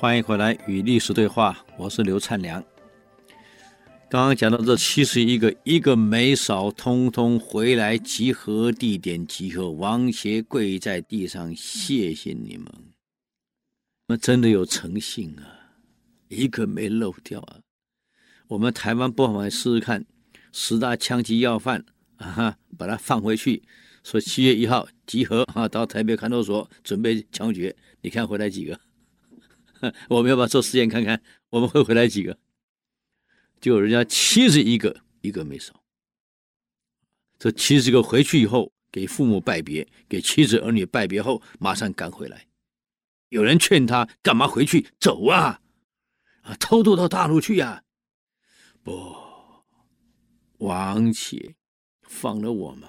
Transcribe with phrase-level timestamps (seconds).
[0.00, 2.64] 欢迎回来与历史对话，我是刘灿良。
[4.08, 9.72] 刚刚讲到这七十一个，一个没少，通通回来集合地点集合。
[9.72, 12.72] 王协跪在地上，谢谢你们，
[14.06, 15.74] 那真的有诚信啊，
[16.28, 17.58] 一个没漏掉啊。
[18.46, 20.06] 我们台湾不妨试试看，
[20.52, 21.84] 十大枪击要犯
[22.18, 23.60] 啊哈，把它放回去，
[24.04, 28.78] 说七月一号集合啊，到台北看守所准备枪决，你看回来几个？
[30.10, 31.22] 我们要不要做实验看看？
[31.50, 32.38] 我们会回来几个？
[33.60, 35.82] 就人家七十一个，一个没少。
[37.38, 42.46] 这七十个回去以后，给父母拜别，给妻子儿女拜别后，马上赶回来。
[43.28, 44.88] 有人劝他干嘛回去？
[44.98, 45.60] 走啊！
[46.42, 47.84] 啊，偷渡到大陆去呀、
[48.82, 49.14] 不，
[50.58, 51.54] 王协
[52.02, 52.88] 放了我们，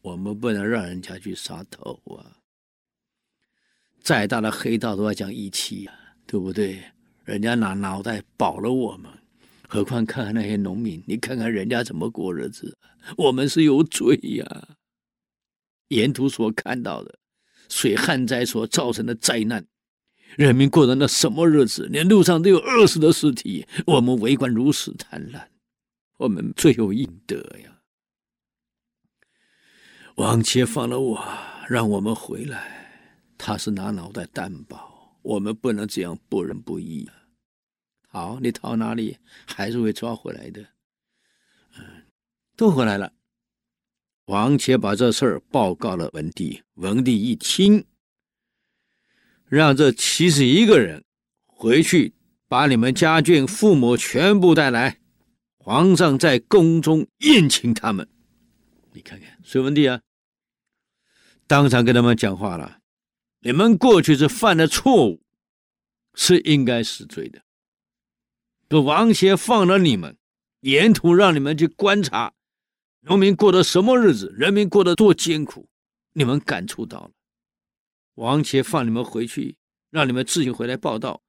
[0.00, 2.38] 我们不能让人家去杀头啊！
[4.00, 6.03] 再大的黑道都要讲义气呀。
[6.34, 6.82] 对不对？
[7.22, 9.08] 人家拿脑袋保了我们，
[9.68, 12.76] 何况看看那些农民，你看看人家怎么过日子，
[13.16, 14.68] 我们是有罪呀。
[15.90, 17.20] 沿途所看到的
[17.68, 19.64] 水旱灾所造成的灾难，
[20.36, 21.86] 人民过的那什么日子？
[21.86, 25.40] 连路上都有饿死的尸体，我们围观如此贪婪，
[26.18, 27.78] 我们罪有应得呀。
[30.16, 31.24] 王协放了我，
[31.68, 32.90] 让我们回来，
[33.38, 34.93] 他是拿脑袋担保。
[35.24, 37.24] 我们不能这样不仁不义啊！
[38.08, 40.60] 好，你逃哪里，还是会抓回来的。
[41.78, 42.04] 嗯，
[42.54, 43.14] 都回来了。
[44.26, 47.86] 王且把这事儿报告了文帝，文帝一听，
[49.46, 51.02] 让这七十一个人
[51.46, 52.14] 回去，
[52.46, 55.00] 把你们家眷、父母全部带来，
[55.56, 58.06] 皇上在宫中宴请他们。
[58.92, 60.02] 你看看，隋文帝啊，
[61.46, 62.80] 当场跟他们讲话了。
[63.46, 65.22] 你们过去是犯了错误，
[66.14, 67.44] 是应该死罪的。
[68.70, 70.16] 这王协放了你们，
[70.60, 72.32] 沿途让你们去观察
[73.00, 75.68] 农民过的什么日子，人民过得多艰苦，
[76.14, 77.10] 你们感触到了。
[78.14, 79.54] 王协放你们回去，
[79.90, 81.22] 让你们自行回来报道，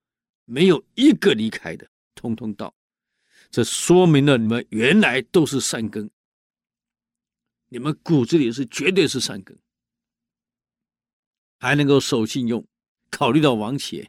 [0.46, 1.86] 没有一个离开的，
[2.16, 2.74] 通通到。
[3.52, 6.10] 这说明了你们原来都是善根，
[7.68, 9.58] 你们骨子里是绝对是善根。
[11.66, 12.64] 还能够守信用，
[13.10, 14.08] 考虑到王且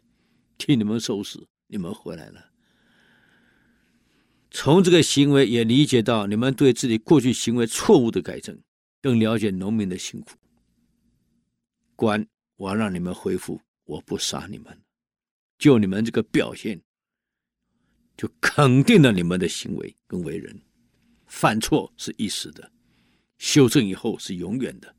[0.58, 2.50] 替你们收拾，你们回来了。
[4.50, 8.60] 从这个行为也理解到你们对自己过去行为错误的改正，
[9.00, 10.32] 更了解农民的辛苦。
[11.94, 14.78] 官，我要让你们恢复，我不杀你们，
[15.56, 16.78] 就你们这个表现，
[18.18, 20.60] 就肯定了你们的行为跟为人。
[21.26, 22.70] 犯错是一时的，
[23.38, 24.94] 修正以后是永远的。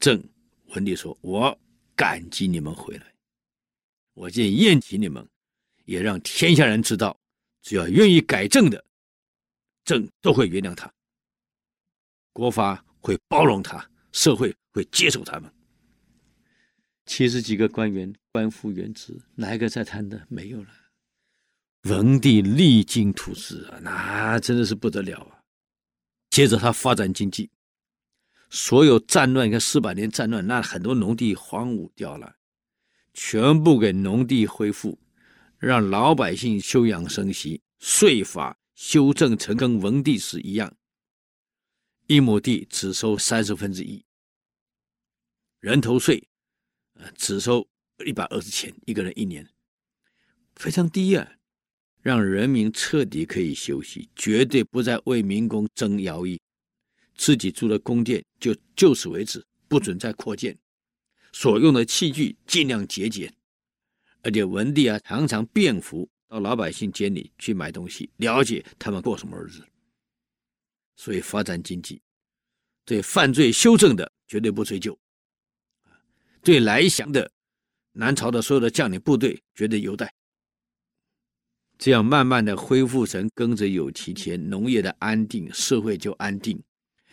[0.00, 0.20] 正。
[0.74, 1.58] 文帝说：“我
[1.96, 3.14] 感激你们回来，
[4.14, 5.26] 我今天宴请你们，
[5.84, 7.18] 也让天下人知道，
[7.62, 8.84] 只要愿意改正的，
[9.84, 10.92] 朕都会原谅他，
[12.32, 15.52] 国法会包容他，社会会接受他们。
[17.06, 20.24] 七十几个官员官复原职，哪一个在贪的？
[20.28, 20.68] 没有了。
[21.84, 25.42] 文帝励精图治啊，那真的是不得了啊！
[26.28, 27.50] 接着他发展经济。”
[28.50, 32.34] 所有战乱，跟四百年战乱，那很多农地荒芜掉了，
[33.14, 34.98] 全部给农地恢复，
[35.56, 40.76] 让老百姓休养生息，税法修正成跟文帝时一样，
[42.08, 44.04] 一亩地只收三十分之一，
[45.60, 46.28] 人头税，
[46.94, 47.64] 呃，只收
[48.04, 49.48] 一百二十钱一个人一年，
[50.56, 51.32] 非常低啊，
[52.02, 56.40] 让人民彻底可以休息，绝对不再为民工争徭役。
[57.20, 60.58] 自己住的宫殿就就此为止，不准再扩建。
[61.34, 63.30] 所用的器具尽量节俭，
[64.22, 69.62] 而且文帝啊常常便服到老百姓家里去买东西，了解他们过什么日子。
[70.96, 72.00] 所以发展经济，
[72.86, 74.98] 对犯罪修正的绝对不追究，
[76.42, 77.30] 对来降的
[77.92, 80.10] 南朝的所有的将领部队绝对优待。
[81.76, 86.58] 这样慢慢的恢复成耕者有其田，农业的安定，社会就安定。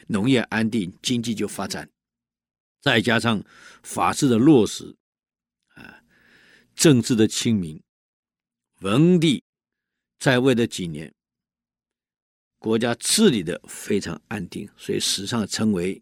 [0.07, 1.89] 农业安定，经济就发展，
[2.81, 3.43] 再加上
[3.83, 4.95] 法治的落实，
[5.75, 6.01] 啊，
[6.75, 7.81] 政治的清明，
[8.79, 9.43] 文帝
[10.19, 11.13] 在位的几年，
[12.57, 16.01] 国家治理的非常安定，所以史上称为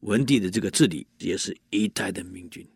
[0.00, 2.66] 文帝的这个治理也是一代的明君。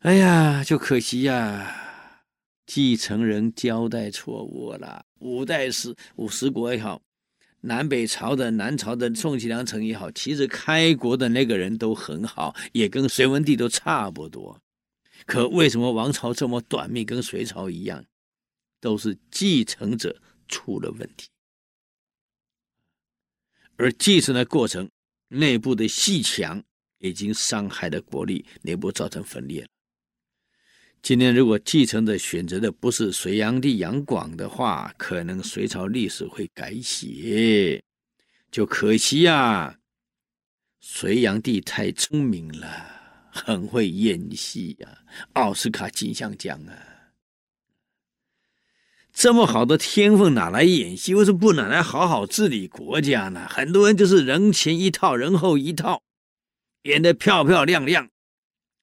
[0.00, 2.24] 哎呀，就可惜呀，
[2.66, 7.00] 继承人交代错误了，五代十五十国也好。
[7.62, 14.60] 南北朝的南朝的宋齐梁陈也好，其实开国的那个人都很好，也跟隋文帝都差不多。
[15.26, 18.04] 可为什么王朝这么短命，跟隋朝一样，
[18.80, 21.28] 都是继承者出了问题，
[23.76, 24.90] 而继承的过程
[25.28, 26.62] 内部的细墙
[26.98, 29.68] 已经伤害了国力，内部造成分裂了。
[31.02, 37.82] 今天如果继承者选择的不是隋炀帝杨广的话，可能隋朝历史会改写，
[38.50, 39.74] 就可惜呀、啊，
[40.80, 43.00] 隋炀帝太聪明了。
[43.32, 44.98] 很会演戏呀、啊，
[45.34, 47.14] 奥斯卡金像奖啊！
[49.12, 51.14] 这么好的天分哪来演戏？
[51.14, 53.46] 为什么不拿来好好治理国家呢？
[53.48, 56.02] 很多人就是人前一套，人后一套，
[56.82, 58.10] 演得漂漂亮亮，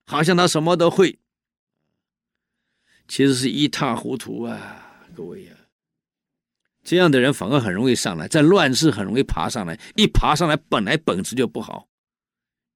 [0.06, 1.20] 好像他什么都会，
[3.08, 4.84] 其实是一塌糊涂啊！
[5.16, 5.54] 各位呀、
[6.84, 11.88] 这样的人反而很容易上来，在乱世很容易爬上来，一爬上来本来本质就不好，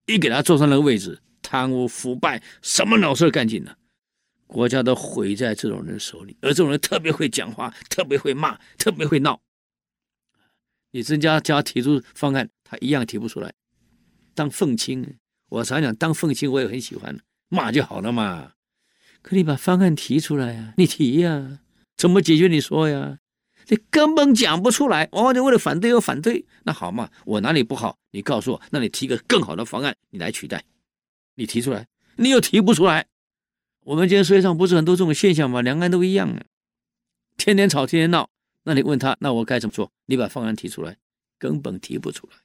[0.08, 1.22] 一给他坐上那个位置。
[1.44, 3.76] 贪污腐败，什么老事干尽了，
[4.48, 6.38] 国家都毁在这种人手里。
[6.40, 9.42] 而这种人特别会讲话，特别会骂，特别会闹。
[10.92, 13.52] 你增加加提出方案，他一样提不出来。
[14.34, 15.18] 当愤青，
[15.50, 17.20] 我常讲当愤青，我也很喜欢，
[17.50, 18.54] 骂就好了嘛。
[19.22, 21.60] 可你把方案提出来呀、你提呀、
[21.96, 22.48] 怎么解决？
[22.48, 23.20] 你说呀，
[23.68, 25.08] 你根本讲不出来。
[25.12, 27.98] 哦，你为了反对又反对，那好嘛，我哪里不好？
[28.12, 30.64] 你告诉我，那你提个更好的方案，你来取代。
[31.36, 31.88] 你提出来，
[32.18, 33.06] 你又提不出来。
[33.84, 35.62] 我们今天世界上不是很多这种现象吗？
[35.62, 36.44] 两岸都一样啊，
[37.38, 38.30] 天天吵，天天闹。
[38.64, 39.92] 那你问他，那我该怎么做？
[40.06, 40.98] 你把方案提出来，
[41.40, 42.38] 根本提不出来。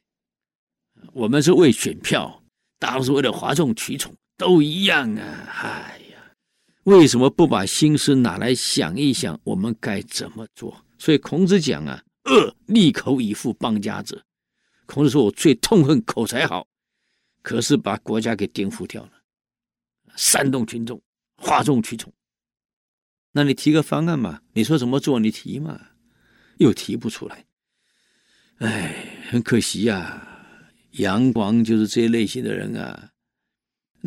[1.13, 2.43] 我们是为选票，
[2.79, 5.51] 大多是为了哗众取宠，都一样啊！
[5.63, 6.01] 哎，
[6.87, 10.85] 为什么不把心思拿来想一想，我们该怎么做？
[10.99, 14.25] 所以孔子讲啊，恶立口以负邦家者。
[14.87, 16.67] 孔子说我最痛恨口才好。
[17.43, 19.11] 可是把国家给颠覆掉了，
[20.15, 21.01] 煽动群众，
[21.37, 22.13] 哗众取宠。
[23.33, 24.41] 那你提个方案嘛？
[24.53, 25.19] 你说怎么做？
[25.19, 25.81] 你提嘛，
[26.59, 27.45] 又提不出来。
[28.59, 30.25] 哎，很可惜呀、
[30.93, 33.11] 杨广就是这类型的人啊。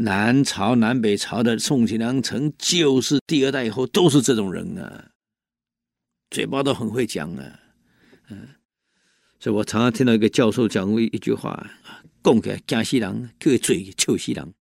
[0.02, 5.12] 南朝、南北朝的宋齐梁陈，就是第二代以后都是这种人啊，
[6.30, 7.60] 嘴巴都很会讲啊。
[8.30, 8.48] 嗯，
[9.42, 11.70] 所以我常常听到一个教授讲过一句话。
[12.22, 14.54] 供给江西人，叫嘴臭西人。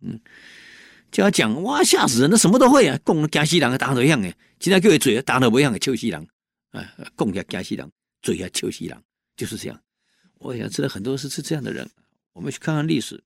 [0.00, 0.18] 嗯，
[1.12, 2.98] 叫他讲哇吓死人，他什么都会啊。
[3.04, 4.34] 讲惊死人，打都一样诶。
[4.58, 6.26] 今天叫他嘴打都不一样诶，臭西人。
[6.70, 6.82] 啊，
[7.14, 7.90] 供给江西人，
[8.22, 8.98] 嘴啊臭西人，
[9.36, 9.80] 就是这样。
[10.38, 11.88] 我想知道很多是是这样的人。
[12.32, 13.22] 我们去看看历史。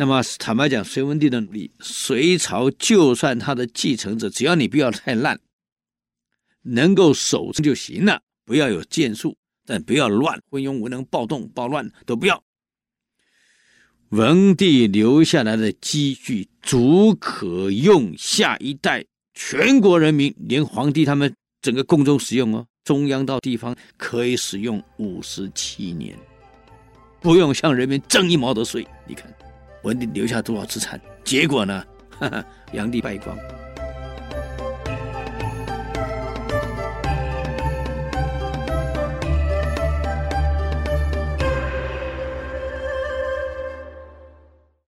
[0.00, 5.40] 那么坦白讲，隋文帝的努力，隋朝就算他的继承者，只要你不要太烂，
[6.62, 9.36] 能够守成就行了，不要有建树，
[9.66, 12.40] 但不要乱，昏庸无能、暴动、暴乱都不要。
[14.10, 19.04] 文帝留下来的积蓄足可用下一代
[19.34, 26.16] 全国人民，连皇帝他们整个宫中使用哦，中央到地方可以使用五十七年，
[27.20, 28.86] 不用向人民征一毛的税。
[29.08, 29.28] 你看，
[29.82, 31.00] 文帝留下多少资产？
[31.24, 31.84] 结果呢？
[32.18, 33.36] 哈哈，杨帝败光。